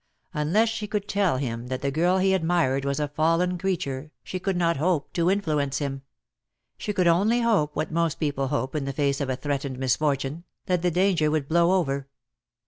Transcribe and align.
Unless 0.33 0.69
she 0.69 0.87
could 0.87 1.07
tell 1.07 1.37
DEAD 1.37 1.41
LOVE 1.41 1.41
HAS 1.41 1.41
CHAINS. 1.41 1.69
1 1.69 1.69
53 1.69 1.75
him 1.75 1.77
that 1.93 1.95
the 1.95 2.01
girl 2.01 2.17
he 2.17 2.33
admired 2.33 2.85
was 2.85 2.99
a 2.99 3.07
fallen 3.09 3.57
creature 3.59 4.11
she 4.23 4.39
could 4.39 4.57
not 4.57 4.77
hope 4.77 5.13
to 5.13 5.29
influence 5.29 5.77
him. 5.77 6.01
She 6.79 6.91
could 6.91 7.05
only 7.07 7.41
hope 7.41 7.75
what 7.75 7.91
most 7.91 8.19
people 8.19 8.47
hope 8.47 8.73
in 8.73 8.85
the 8.85 8.93
face 8.93 9.21
of 9.21 9.29
a 9.29 9.35
threatened 9.35 9.77
misfortune, 9.77 10.43
that 10.65 10.81
the 10.81 10.89
danger 10.89 11.29
would 11.29 11.47
blow 11.47 11.73
over. 11.73 12.07